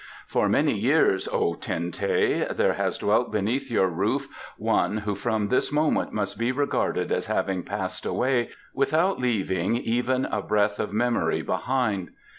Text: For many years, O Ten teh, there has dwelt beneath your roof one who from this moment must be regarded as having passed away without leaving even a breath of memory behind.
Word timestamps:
For 0.25 0.49
many 0.49 0.75
years, 0.79 1.27
O 1.31 1.53
Ten 1.53 1.91
teh, 1.91 2.45
there 2.51 2.73
has 2.73 2.97
dwelt 2.97 3.31
beneath 3.31 3.69
your 3.69 3.85
roof 3.87 4.27
one 4.57 4.97
who 4.97 5.13
from 5.13 5.49
this 5.49 5.71
moment 5.71 6.11
must 6.11 6.39
be 6.39 6.51
regarded 6.51 7.11
as 7.11 7.27
having 7.27 7.61
passed 7.61 8.03
away 8.07 8.49
without 8.73 9.19
leaving 9.19 9.77
even 9.77 10.25
a 10.25 10.41
breath 10.41 10.79
of 10.79 10.91
memory 10.91 11.43
behind. 11.43 12.09